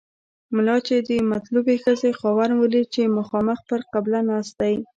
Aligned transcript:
ملا 0.55 0.77
چې 0.87 0.95
د 1.09 1.11
مطلوبې 1.31 1.75
ښځې 1.83 2.11
خاوند 2.19 2.53
ولید 2.57 2.87
چې 2.95 3.13
مخامخ 3.17 3.59
پر 3.69 3.81
قبله 3.93 4.19
ناست 4.29 4.53
دی. 4.61 4.75